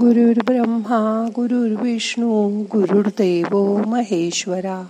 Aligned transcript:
गुरुर् 0.00 0.44
ब्रह्मा 0.46 1.28
गुरुर्विष्णू 1.36 2.62
गुरुर्देव 2.62 3.76
महेश्वरा 3.86 4.86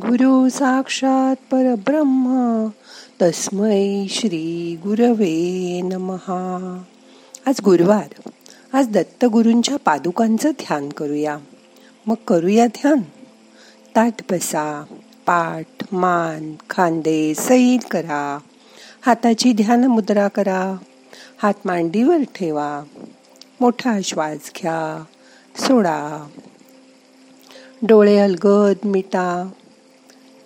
गुरु 0.00 0.48
साक्षात 0.48 1.36
परब्रह्म 1.50 2.66
तस्मै 3.22 4.06
श्री 4.10 4.76
गुरवे 4.82 5.80
नमहा 5.84 6.82
आज 7.46 7.54
गुरुवार. 7.64 8.30
आज 8.72 8.88
दत्तगुरूंच्या 8.88 9.76
पादुकांचं 9.76 10.50
ध्यान 10.50 10.88
करूया. 10.88 11.38
मग 12.06 12.14
करूया 12.28 12.66
ध्यान. 12.66 13.00
ताट 13.96 14.14
बसा 14.30 14.84
पाठ 15.26 15.94
मान 15.94 16.54
खांदे 16.70 17.34
सैल 17.34 17.78
करा. 17.90 18.38
हाताची 19.06 19.52
ध्यान 19.52 19.84
मुद्रा 19.84 20.28
करा. 20.28 20.76
हात 21.42 21.54
मांडीवर 21.64 22.22
ठेवा. 22.34 22.82
मोठा 23.60 24.00
श्वास 24.04 24.50
घ्या 24.56 25.04
सोडा. 25.56 26.28
डोळे 27.82 28.18
अलगद 28.18 28.86
मिटा. 28.86 29.50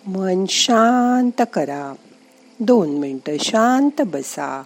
मन 0.07 0.45
शांत 0.49 1.43
करा. 1.53 1.95
दोन 2.61 2.89
मिनटं 2.89 3.37
शांत 3.41 4.03
बसा. 4.03 4.63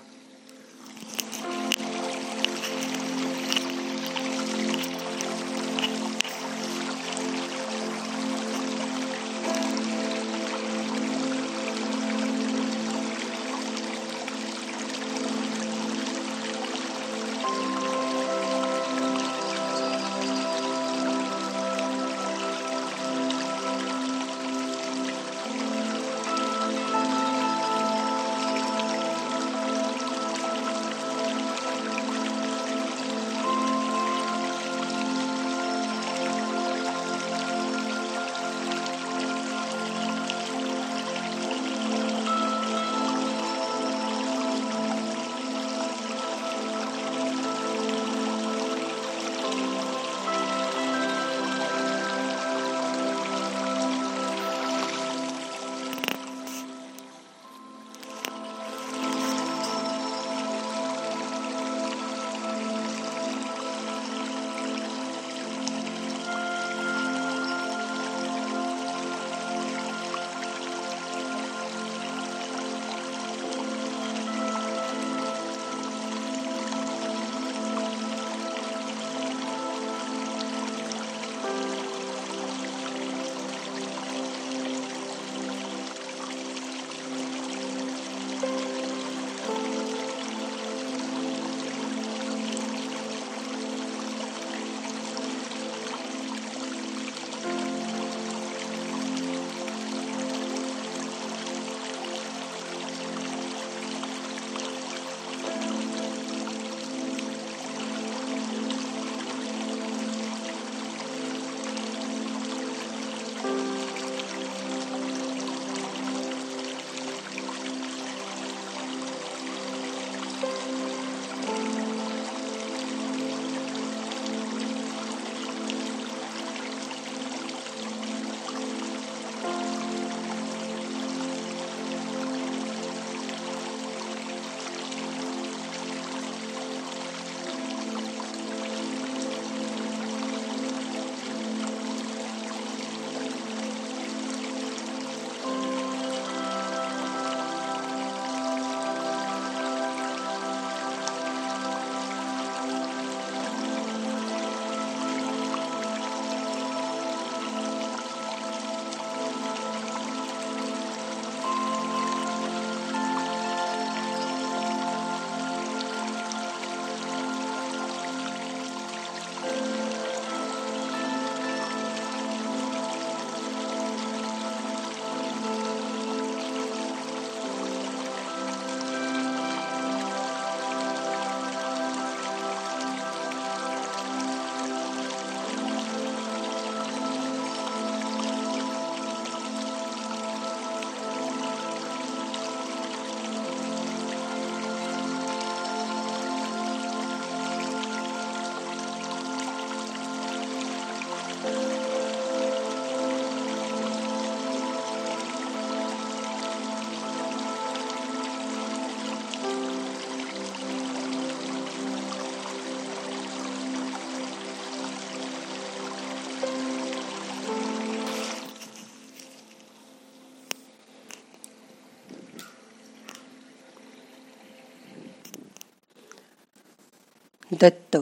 दत्त. 227.61 227.97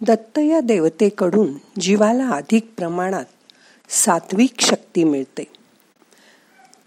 दत्त 0.00 0.38
या 0.38 0.60
देवतेकडून 0.60 1.54
जीवाला 1.80 2.28
अधिक 2.28 2.72
प्रमाणात 2.76 3.24
सात्विक 3.88 4.60
शक्ती 4.60 5.04
मिळते. 5.04 5.44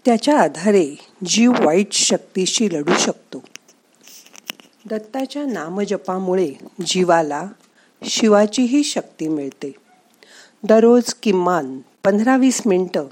त्याच्या 0.04 0.40
आधारे 0.40 0.94
जीव 1.26 1.52
वाईट 1.60 1.92
शक्तीशी 1.92 2.68
लढू 2.72 2.92
शकतो. 2.98 3.42
दत्ताच्या 4.90 5.44
नामजपामुळे 5.44 6.52
जीवाला 6.86 7.46
शिवाचीही 8.04 8.84
शक्ती 8.84 9.28
मिळते. 9.28 9.72
दररोज 10.62 11.14
किमान 11.14 11.78
पंधरा 12.04 12.36
वीस 12.36 12.62
मिनटं 12.66 13.04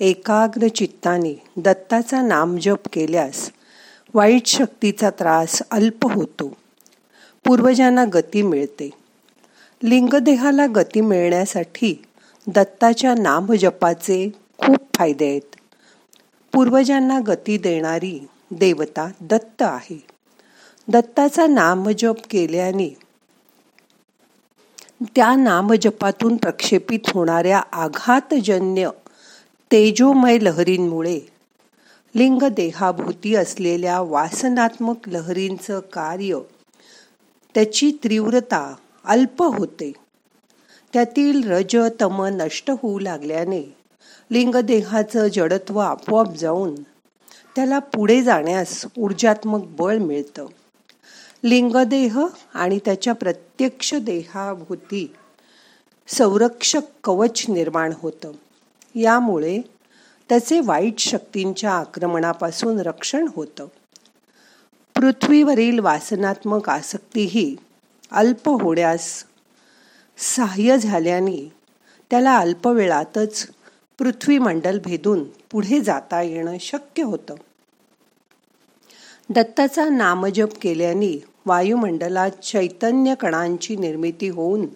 एकाग्र 0.00 0.68
चित्ताने 0.68 1.42
दत्ताचा 1.56 2.22
नामजप 2.22 2.88
केल्यास 2.92 3.50
वाईट 4.14 4.46
शक्तीचा 4.46 5.10
त्रास 5.10 5.62
अल्प 5.70 6.12
होतो. 6.12 6.56
पूर्वजांना 7.48 8.04
गती 8.14 8.42
मिळते. 8.42 8.90
लिंगदेहाला 9.82 10.66
गती 10.66 11.00
मिळण्यासाठी 11.00 12.04
दत्ताच्या 12.46 13.14
नामजपाचे 13.14 14.30
खूप 14.58 14.76
फायदे 14.94 15.28
आहेत. 15.28 15.56
पूर्वजांना 16.52 17.20
गती 17.26 17.58
देणारी 17.58 18.26
देवता 18.50 19.08
दत्त 19.20 19.62
आहे. 19.62 20.04
दत्ताचा 20.88 21.46
नामजप 21.46 22.14
केल्याने 22.30 22.88
त्या 25.16 25.34
नामजपातून 25.36 26.36
प्रक्षेपित 26.36 27.10
होणाऱ्या 27.14 27.62
आघातजन्य 27.72 28.90
तेजोमय 29.72 30.38
लहरींमुळे 30.38 31.20
लिंग 32.14 32.42
देहाभूती 32.42 33.34
असलेल्या 33.34 34.00
वासनात्मक 34.00 35.08
लहरींचं 35.08 35.80
कार्य 35.80 36.38
त्याची 37.58 37.90
तीव्रता 37.90 38.74
अल्प 39.04 39.42
होते. 39.42 39.92
त्यातील 40.92 41.50
रज 41.50 41.76
तम 42.00 42.24
नष्ट 42.24 42.70
होऊ 42.70 42.98
लागल्याने 42.98 43.76
लिंगदेहाचं 44.30 45.28
जडत्व 45.28 45.78
आपोआप 45.78 46.34
जाऊन 46.34 46.74
त्याला 47.56 47.78
पुढे 47.78 48.22
जाण्यास 48.22 48.84
ऊर्जात्मक 48.98 49.64
बळ 49.64 49.96
मिळतं. 49.96 50.46
लिंगदेह 51.44 52.20
आणि 52.54 52.78
त्याच्या 52.84 53.12
प्रत्यक्ष 53.12 53.94
देहाभूती 53.94 55.14
संरक्षक 56.08 56.82
कवच 57.04 57.44
निर्माण 57.48 57.92
होतं. 58.02 58.32
यामुळे 58.94 59.60
त्याचे 60.28 60.60
वाईट 60.60 60.98
शक्तींच्या 60.98 61.70
आक्रमणापासून 61.70 62.80
रक्षण 62.80 63.26
होतं. 63.36 63.66
पृथ्वीवरील 64.98 65.78
वासनात्मक 65.78 66.68
आसक्तीही 66.68 67.56
अल्प 68.10 68.48
होण्यास 68.48 69.24
सहाय्य 70.18 70.78
झाल्याने 70.78 71.52
त्याला 72.10 72.36
अल्पवेळातच 72.36 73.46
पृथ्वीमंडल 73.98 74.78
भेदून 74.84 75.24
पुढे 75.24 75.80
जाता 75.80 76.22
येणं 76.22 76.56
शक्य 76.60 77.02
होतं. 77.02 77.34
दत्ताचा 79.30 79.88
नामजप 79.88 80.48
केल्याने 80.62 81.24
वायुमंडलात 81.46 82.30
चैतन्य 82.30 83.14
कणांची 83.14 83.76
निर्मिती 83.76 84.28
होऊन 84.28 84.66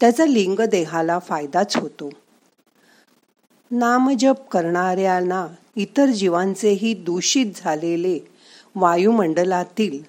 त्याचा 0.00 0.26
लिंग 0.26 0.60
देहाला 0.60 1.18
फायदाच 1.18 1.76
होतो. 1.76 2.10
नामजप 3.70 4.48
करणाऱ्यांना 4.50 5.46
इतर 5.76 6.06
जीवांचेही 6.06 6.94
दूषित 6.94 7.46
झालेले 7.56 8.35
वायुमंडलातील 8.76 10.06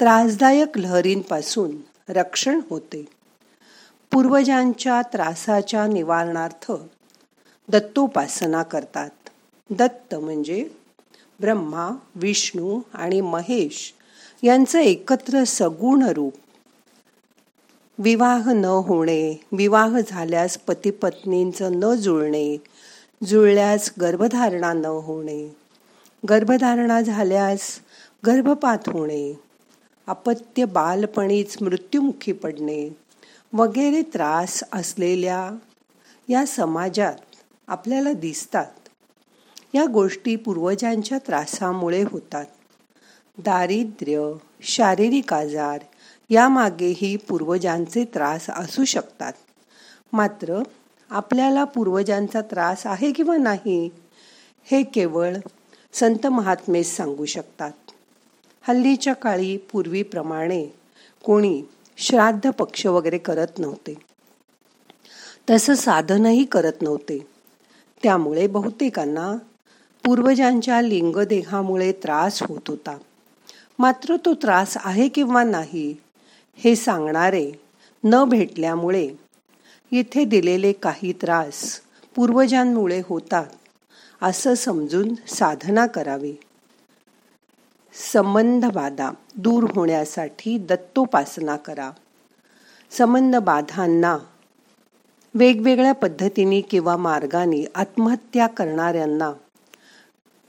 त्रासदायक 0.00 0.78
लहरींपासून 0.78 1.76
रक्षण 2.08 2.60
होते. 2.70 3.04
पूर्वजांच्या 4.12 5.02
त्रासाच्या 5.02 5.86
निवारणार्थ 5.86 6.72
दत्तोपासना 7.68 8.62
करतात. 8.62 9.10
दत्त 9.70 10.14
म्हणजे 10.14 10.68
ब्रह्मा 11.40 11.90
विष्णू 12.14 12.80
आणि 12.94 13.20
महेश 13.20 13.94
यांचं 14.42 14.78
एकत्र 14.78 15.44
सगुण 15.44 16.02
रूप. 16.02 16.32
विवाह 17.98 18.52
न 18.52 18.64
होणे 18.64 19.40
विवाह 19.52 20.00
झाल्यास 20.08 20.58
पतीपत्नींचं 20.58 21.80
न 21.80 21.94
जुळणे 21.94 22.56
जुळल्यास 23.26 23.90
गर्भधारणा 24.00 24.72
न 24.72 24.84
होणे 24.84 25.56
गर्भधारणा 26.28 27.00
झाल्यास 27.00 27.80
गर्भपात 28.26 28.78
होणे 28.86 29.40
अपत्य 30.06 30.64
बालपणीच 30.64 31.56
मृत्युमुखी 31.60 32.32
पडणे 32.32 32.96
वगैरे 33.52 34.02
त्रास 34.02 34.64
असलेल्या 34.72 35.50
या 36.28 36.46
समाजात 36.46 37.14
आपल्याला 37.68 38.12
दिसतात. 38.12 38.66
या 39.74 39.84
गोष्टी 39.84 40.36
पूर्वजांच्या 40.36 41.18
त्रासामुळे 41.18 42.02
होतात. 42.02 42.44
दारिद्र्य 43.38 44.32
शारीरिक 44.62 45.34
आजार 45.34 45.78
यामागेही 46.30 47.16
पूर्वजांचे 47.16 48.04
त्रास 48.04 48.50
असू 48.50 48.84
शकतात. 48.84 49.32
मात्र 50.12 50.62
आपल्याला 51.10 51.64
पूर्वजांचा 51.64 52.40
त्रास 52.40 52.86
आहे 52.86 53.12
किंवा 53.12 53.36
नाही 53.36 53.90
हे 54.64 54.82
केवळ 54.82 55.36
संत 55.92 56.26
महात्मेस 56.26 56.96
सांगू 56.96 57.24
शकतात. 57.24 57.72
हल्लीच्या 58.68 59.12
काळी 59.12 59.56
पूर्वीप्रमाणे 59.56 60.66
कोणी 61.24 61.62
श्राद्ध 61.96 62.50
पक्ष 62.50 62.86
वगैरे 62.86 63.18
करत 63.18 63.58
नव्हते. 63.58 63.94
तसं 65.50 65.74
साधनही 65.74 66.44
करत 66.44 66.82
नव्हते. 66.82 67.26
त्यामुळे 68.02 68.46
बहुतेकांना 68.46 69.36
पूर्वजांच्या 70.04 70.82
लिंगदेहामुळे 70.82 71.92
त्रास 71.92 72.42
होत 72.42 72.68
होता. 72.68 72.98
मात्र 73.78 74.16
तो 74.16 74.34
त्रास 74.34 74.76
आहे 74.76 75.08
किंवा 75.08 75.44
नाही 75.44 75.96
हे 76.56 76.76
सांगणारे 76.76 77.52
न 78.04 78.24
भेटल्यामुळे 78.24 79.08
येथे 79.92 80.24
दिलेले 80.24 80.72
काही 80.72 81.12
त्रास 81.12 81.80
पूर्वजांमुळे 82.14 83.02
होतात. 83.08 83.46
असं 84.22 84.54
समजून 84.54 85.14
साधना 85.28 85.86
करावी. 85.86 86.32
संबंध 88.12 88.64
बाधा 88.64 89.10
दूर 89.36 89.64
होण्यासाठी 89.74 90.58
दत्तोपासना 90.58 91.56
करा. 91.56 91.90
संबंध 92.90 93.36
बाधांना 93.36 94.18
वेगवेगळ्या 95.34 95.92
पद्धतीने 95.92 96.60
किंवा 96.60 96.96
मार्गाने 96.96 97.64
आत्महत्या 97.74 98.46
करणाऱ्यांना 98.46 99.32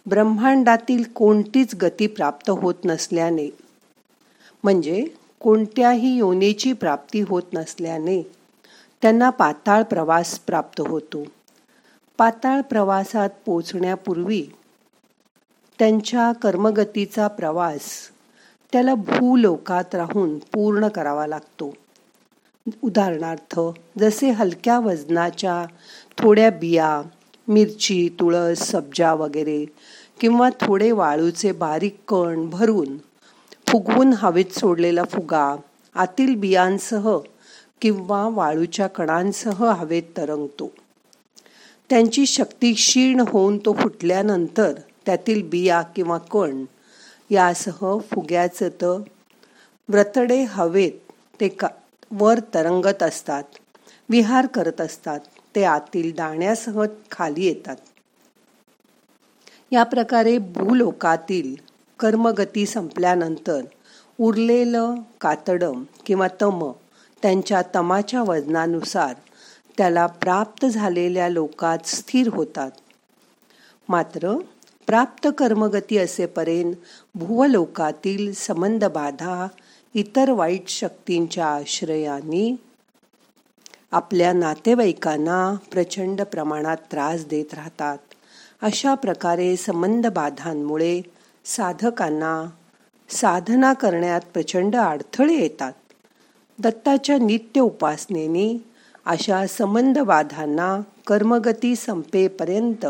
ब्रह्मांडातील 0.06 1.03
कोणतीच 1.03 1.75
गती 1.75 2.07
प्राप्त 2.07 2.50
होत 2.50 2.75
नसल्याने 2.85 3.50
म्हणजे 4.63 5.06
कोणत्याही 5.39 6.18
योनीची 6.18 6.73
प्राप्ती 6.73 7.21
होत 7.21 7.44
नसल्याने 7.53 8.31
त्यांना 9.01 9.29
पाताळ 9.29 9.83
प्रवास 9.83 10.39
प्राप्त 10.39 10.81
होतो. 10.81 11.23
पाताळ 12.21 12.62
प्रवासात 12.62 13.29
पोचण्यापूर्वी 13.45 14.44
त्यांच्या 15.79 16.31
कर्मगतीचा 16.31 17.27
प्रवास 17.27 18.09
त्याला 18.73 18.95
भूलोकात 18.95 19.95
राहून 19.95 20.38
पूर्ण 20.38 20.88
करावा 20.88 21.27
लागतो. 21.27 21.73
उदाहरणार्थ 22.81 23.59
जसे 23.99 24.30
हलक्या 24.30 24.80
वजनाच्या 24.80 25.66
थोड्या 26.18 26.49
बिया 26.49 27.01
मिरची 27.47 28.09
तुळस 28.19 28.59
सब्जा 28.59 29.13
वगैरे 29.13 29.66
किंवा 30.19 30.49
थोडे 30.61 30.92
वाळूचे 30.92 31.51
बारीक 31.51 31.97
कण 32.07 32.49
भरून 32.49 32.97
फुगवून 33.68 34.13
हवेत 34.13 34.59
सोडलेला 34.59 35.04
फुगा 35.04 35.56
आतील 35.95 36.35
बियांसह 36.35 37.18
किंवा 37.81 38.28
वाळूच्या 38.28 38.87
कणांसह 38.87 39.66
हवेत 39.66 40.04
तरंगतो. 40.18 40.71
त्यांची 41.92 42.26
शक्ती 42.26 42.74
क्षीण 42.74 43.19
होऊन 43.19 43.57
तो 43.57 43.74
फुटल्यानंतर 43.74 44.74
त्यातील 45.06 45.50
बिया 45.50 45.81
किंवा 45.81 46.18
कण 46.18 46.66
यासह 47.30 47.98
फुग्याचं 48.00 48.69
तर 48.69 48.98
व्रतडे 49.90 50.44
हवेत 50.44 51.12
ते 51.40 51.48
का 51.48 51.68
वर 52.12 52.40
तरंगत 52.54 53.04
असतात 53.04 53.44
विहार 54.10 54.45
करत 54.45 54.81
असतात 54.81 55.19
ते 55.56 55.64
आतील 55.64 56.12
दाण्यासह 56.16 56.83
खाली 57.12 57.45
येतात. 57.45 57.76
या 59.71 59.83
प्रकारे 59.83 60.38
भूलोकातील 60.38 61.56
कर्मगती 62.00 62.66
संपल्यानंतर 62.66 63.62
उरलेलं 64.19 64.95
कातडम 65.21 65.83
किंवा 66.06 66.28
तम 66.42 66.71
त्यांच्या 67.21 67.62
तमाच्या 67.76 68.21
वजनानुसार 68.21 69.14
त्याला 69.81 70.06
प्राप्त 70.06 70.66
झालेल्या 70.66 71.30
लोकात 71.30 71.88
स्थिर 71.88 72.30
होतात. 72.33 72.71
मात्र 73.90 74.38
प्राप्त 74.88 75.28
कर्मगती 75.38 75.97
असेपर्यंत 75.97 76.73
भुवलोकातील 77.16 78.33
संबंध 78.33 78.85
बाधा 78.85 79.47
इतर 79.94 80.31
वाईट 80.31 80.68
शक्तींच्या 80.68 81.47
आश्रयाने 81.47 82.56
आपल्या 83.92 84.33
नातेवाईकांना 84.33 85.56
प्रचंड 85.71 86.21
प्रमाणात 86.21 86.78
त्रास 86.92 87.26
देत 87.26 87.54
राहतात. 87.54 87.97
अशा 88.61 88.95
प्रकारे 88.95 89.57
संबंध 89.57 90.07
बाधांमुळे 90.07 91.02
साधकांना 91.45 92.50
साधना 93.09 93.73
करण्यात 93.73 94.21
प्रचंड 94.33 94.76
अडथळे 94.76 95.33
येतात. 95.33 95.73
दत्ताच्या 96.59 97.18
नित्य 97.18 97.61
उपासनेने 97.61 98.70
अशा 99.06 99.48
संबंधवादांना 99.48 100.81
कर्मगती 101.08 101.76
संपेपर्यंत 101.76 102.86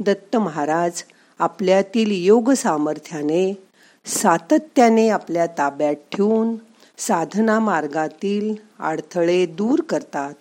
दत्त 0.00 0.36
महाराज 0.36 1.02
आपल्यातील 1.38 2.10
योग 2.10 2.52
सामर्थ्याने 2.52 3.66
सातत्याने 4.04 5.08
आपल्या 5.08 5.46
ताब्यात 5.46 5.94
ठेवून 5.94 6.56
साधना 6.98 7.58
मार्गातील 7.58 8.54
अडथळे 8.78 9.46
दूर 9.46 9.80
करतात. 9.80 10.34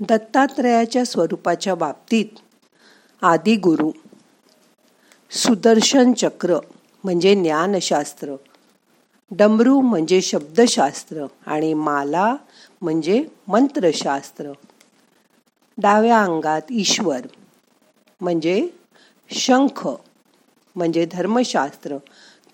दत्तात्रयाच्या 0.00 1.04
स्वरूपाच्या 1.04 1.74
बाबतीत 1.74 2.38
आदिगुरु 3.22 3.90
सुदर्शन 5.30 6.12
चक्र 6.12 6.58
म्हणजे 7.04 7.34
ज्ञानशास्त्र 7.34 8.34
डमरू 9.36 9.80
म्हणजे 9.80 10.22
शब्दशास्त्र 10.22 11.26
आणि 11.46 11.74
माला 11.74 12.36
म्हणजे 12.82 13.24
मंत्रशास्त्र. 13.48 14.52
डाव्या 15.78 16.22
अंगात 16.22 16.62
ईश्वर 16.70 17.20
म्हणजे 18.20 18.68
शंख 19.30 19.88
म्हणजे 20.76 21.06
धर्मशास्त्र. 21.12 21.96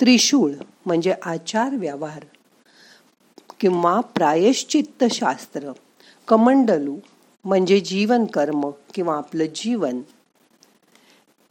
त्रिशूळ 0.01 0.53
म्हणजे 0.87 1.15
आचार 1.25 1.75
व्यवहार 1.75 2.23
किंवा 3.61 4.01
प्रायश्चित्त 4.01 5.05
शास्त्र 5.11 5.73
कमंडलू 6.29 6.97
म्हणजे 7.45 7.81
जीवन 7.81 8.25
कर्म 8.25 8.71
किंवा 8.95 9.17
आपलं 9.17 9.45
जीवन. 9.45 10.01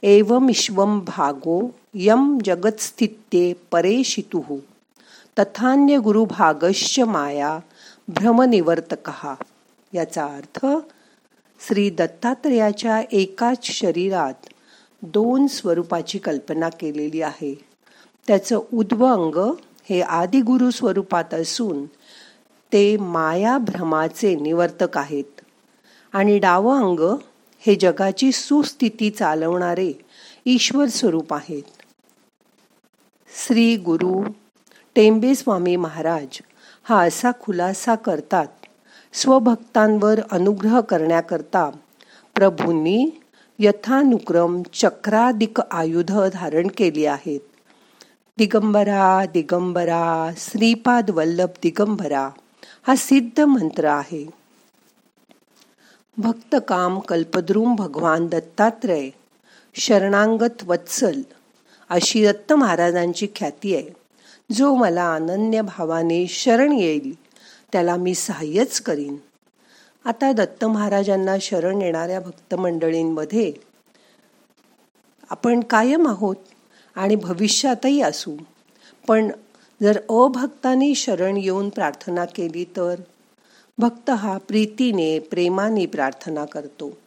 एवमिश्वम 0.03 1.00
भागो 1.00 1.75
यम 1.93 2.38
जगत्स्थित्ये 2.46 3.53
परेशितु. 3.72 4.60
तथान्य 5.39 5.98
गुरुभागश्च 5.98 7.00
माया 7.00 7.60
भ्रमनिवर्तक. 8.08 9.12
याचा 9.94 10.25
अर्थ 10.25 10.65
श्री 11.67 11.89
दत्तात्रयाच्या 11.89 13.01
एकाच 13.12 13.65
शरीरात 13.65 14.34
दोन 15.01 15.48
स्वरूपाची 15.48 16.17
कल्पना 16.17 16.70
केलेली 16.70 17.22
आहे. 17.22 17.65
त्याचं 18.27 18.60
उद्व 18.74 19.06
अंग 19.06 19.53
हे 19.89 20.01
आदिगुरु 20.01 20.72
स्वरूपात 20.72 21.34
असून 21.34 21.86
ते 22.74 22.98
माया 22.98 23.58
भ्रमाचे 23.58 24.36
निवर्तक 24.36 24.98
आहेत. 24.98 25.41
आणि 26.13 26.39
डावं 26.39 26.77
अंग 26.77 27.15
हे 27.60 27.75
जगाची 27.75 28.32
सुस्थिती 28.32 29.10
चालवणारे 29.10 29.94
ईश्वर 30.46 30.86
स्वरूप 30.86 31.34
आहेत. 31.34 31.63
श्री 33.48 33.75
गुरु 33.75 34.24
टेंबे 34.97 35.35
स्वामी 35.35 35.75
महाराज 35.75 36.39
हा 36.83 37.01
असा 37.03 37.31
खुलासा 37.41 37.95
करतात. 37.95 38.47
स्वभक्तांवर 39.13 40.19
अनुग्रह 40.31 40.81
करण्याकरता 40.81 41.69
प्रभूंनी 42.35 43.09
यथानुक्रम 43.59 44.61
चक्राधिक 44.73 45.61
आयुध 45.71 46.11
धारण 46.33 46.67
केली 46.77 47.05
आहेत. 47.05 47.39
दिगंबरा 48.37 49.25
दिगंबरा 49.33 50.31
श्रीपाद 50.37 51.09
वल्लभ 51.09 51.49
दिगंबरा 51.63 52.29
हा 52.87 52.95
सिद्ध 52.95 53.41
मंत्र 53.41 53.85
आहे. 53.85 54.29
भक्त 56.17 56.55
काम 56.67 56.99
कल्पद्रुम 56.99 57.75
भगवान 57.75 58.27
दत्तात्रय 58.27 59.09
शरणांगत 59.75 60.63
वत्सल 60.63 61.21
अशी 61.89 62.27
दत्त 62.27 62.53
महाराजांची 62.53 63.27
ख्याती 63.35 63.75
आहे. 63.75 63.96
जो 64.51 64.75
मला 64.75 65.15
अनन्य 65.15 65.61
भावाने 65.61 66.27
शरण 66.27 66.71
येईल 66.71 67.13
त्याला 67.71 67.95
मी 67.95 68.15
सहाय्यच 68.15 68.81
करीन. 68.81 69.15
आता 70.05 70.31
दत्त 70.31 70.65
महाराजांना 70.65 71.35
शरण 71.41 71.81
येणाऱ्या 71.81 72.19
भक्त 72.19 72.55
मंडळींमध्ये 72.55 73.53
आपण 75.29 75.59
कायम 75.59 76.07
आहोत 76.07 76.35
आणि 76.95 77.15
भविष्यातही 77.15 78.01
असू. 78.01 78.37
पण 79.07 79.31
जर 79.81 79.99
अभक्तांनी 80.09 80.95
शरण 80.95 81.37
येऊन 81.37 81.69
प्रार्थना 81.69 82.25
केली 82.25 82.63
तर? 82.63 82.95
भक्त 83.77 84.09
हा 84.09 84.37
प्रीतीने 84.37 85.19
प्रेमाने 85.19 85.85
प्रार्थना 85.85 86.45
करतो. 86.45 86.97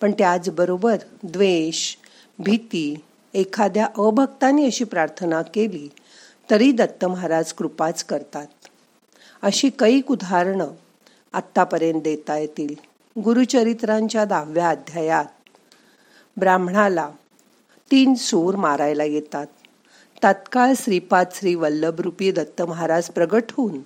पण 0.00 0.12
त्याचबरोबर 0.12 0.96
द्वेष 1.22 1.96
भीती 2.38 2.94
एखाद्या 3.34 3.84
अभक्ताने 3.84 4.66
अशी 4.66 4.84
प्रार्थना 4.84 5.42
केली 5.42 5.88
तरी 6.50 6.72
दत्त 6.72 7.04
महाराज 7.04 7.52
कृपाच 7.52 8.04
करतात. 8.04 8.46
अशी 9.42 9.70
कैक 9.70 10.10
उदाहरणं 10.10 10.68
आत्तापर्यंत 11.32 12.02
देता 12.02 12.38
येतील. 12.38 12.74
गुरुचरित्रांच्या 13.20 14.24
दहाव्या 14.24 14.68
अध्यायात 14.68 15.24
ब्राह्मणाला 16.36 17.10
तीन 17.90 18.14
सूर 18.14 18.56
मारायला 18.56 19.04
येतात. 19.04 19.46
तात्काळ 20.22 20.72
श्रीपाद 20.76 21.26
श्री 21.34 21.54
वल्लभरूपी 21.54 22.32
दत्त 22.32 22.62
महाराज 22.62 23.10
प्रगट 23.10 23.42
होऊन 23.52 23.80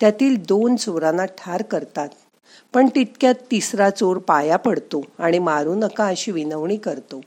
त्यातील 0.00 0.42
दोन 0.42 0.76
चोरांना 0.76 1.24
ठार 1.24 1.62
करतात. 1.62 2.08
पण 2.74 2.88
तितक्यात 2.94 3.34
तिसरा 3.50 3.90
चोर 3.90 4.16
पाया 4.16 4.56
पडतो 4.56 5.04
आणि 5.18 5.38
मारू 5.38 5.74
नका 5.74 6.06
अशी 6.06 6.32
विनवणी 6.32 6.76
करतो. 6.76 7.20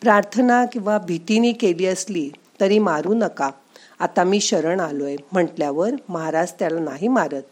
प्रार्थना 0.00 0.64
किंवा 0.64 0.98
भीतीने 0.98 1.52
केली 1.52 1.86
असली 1.86 2.30
तरी 2.60 2.78
मारू 2.78 3.14
नका. 3.14 3.50
आता 4.00 4.24
मी 4.24 4.40
शरण 4.40 4.80
आलोय 4.80 5.16
म्हटल्यावर 5.32 5.90
महाराज 6.08 6.52
त्याला 6.52 6.80
नाही 6.80 7.08
मारत. 7.08 7.42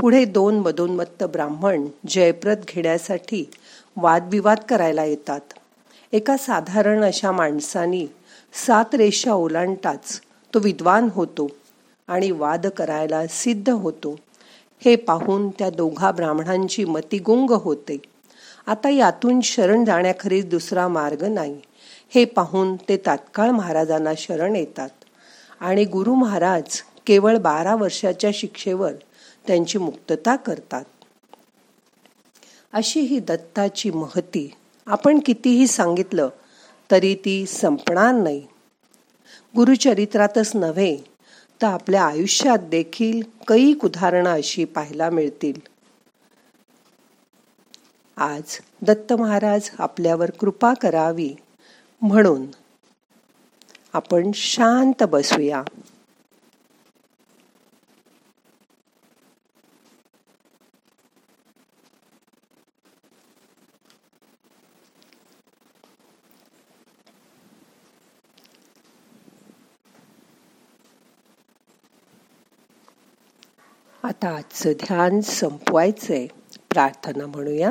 पुढे 0.00 0.24
दोन 0.24 0.58
मधोन्मत्त 0.58 1.24
ब्राह्मण 1.24 1.86
जयप्रत 2.08 2.56
घेण्यासाठी 2.68 3.44
वादविवाद 3.96 4.58
करायला 4.68 5.04
येतात. 5.04 5.40
एका 6.12 6.36
साधारण 6.36 7.04
अशा 7.04 7.32
माणसानी 7.32 8.06
सात 8.66 8.94
रेषा 8.94 9.32
ओलांडताच 9.32 10.20
तो 10.54 10.58
विद्वान 10.58 11.08
होतो 11.12 11.48
आणि 12.08 12.30
वाद 12.30 12.66
करायला 12.66 13.26
सिद्ध 13.26 13.70
होतो. 13.70 14.16
हे 14.84 14.96
पाहून 14.96 15.48
त्या 15.50 15.70
दोघा 15.70 16.10
ब्राह्मणांची 16.10 16.84
मतिगुंग 16.84 17.50
होते. 17.50 17.96
आता 18.66 18.88
यातून 18.88 19.40
शरण 19.40 19.84
जाण्याखरीच 19.84 20.48
दुसरा 20.48 20.88
मार्ग 20.88 21.24
नाही. 21.24 21.60
हे 22.14 22.24
पाहून 22.24 22.76
ते 22.76 22.96
तात्काळ 22.96 23.50
महाराजांना 23.50 24.12
शरण 24.16 24.56
येतात. 24.56 24.88
आणि 25.60 25.84
गुरु 25.84 26.14
महाराज 26.14 26.82
केवळ 27.06 27.36
बारा 27.36 27.74
वर्षाच्या 27.74 28.30
शिक्षेवर 28.34 28.92
त्यांची 29.46 29.78
मुक्तता 29.78 30.36
करतात. 30.36 30.84
अशी 32.72 33.00
ही 33.00 33.20
दत्ताची 33.20 33.90
महती 33.90 34.52
आपण 34.86 35.18
कितीही 35.18 35.66
सांगितलं 35.66 36.28
तरी 36.90 37.14
ती 37.14 37.46
संपणार 37.46 38.14
नाही. 38.14 38.46
गुरुचरित्रातच 39.56 40.56
नव्हे 40.56 40.96
तर 41.62 41.66
आपल्या 41.66 42.04
आयुष्यात 42.04 42.58
देखील 42.58 43.22
कैक 43.48 43.84
उदाहरणं 43.84 44.30
अशी 44.30 44.64
पाहायला 44.64 45.10
मिळतील. 45.10 45.60
आज 48.16 48.60
दत्त 48.82 49.12
महाराज 49.12 49.70
आपल्यावर 49.78 50.30
कृपा 50.30 50.74
करावी 50.74 51.36
म्हणून 52.02 52.46
आपण 53.96 54.30
शांत 54.34 55.02
बसूया. 55.02 55.62
आता 74.02 74.36
आजचं 74.36 74.72
ध्यान 74.72 75.20
संपवायचंय. 75.20 76.26
प्रार्थना 76.70 77.26
म्हणूया. 77.26 77.70